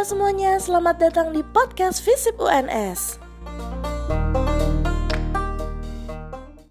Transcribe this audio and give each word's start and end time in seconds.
Halo 0.00 0.16
semuanya, 0.16 0.56
selamat 0.56 0.96
datang 0.96 1.28
di 1.36 1.44
podcast 1.44 2.00
Visip 2.08 2.40
UNS. 2.40 3.20